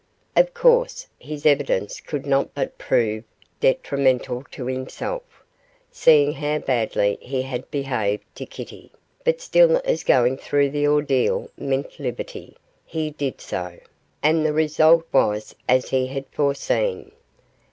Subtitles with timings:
[0.35, 3.23] Of course, his evidence could not but prove
[3.59, 5.21] detrimental to himself,
[5.91, 8.91] seeing how badly he had behaved to Kitty,
[9.23, 13.77] but still as going through the ordeal meant liberty, he did so,
[14.23, 17.11] and the result was as he had foreseen.